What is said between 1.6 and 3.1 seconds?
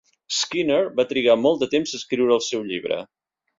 de temps a escriure el seu llibre.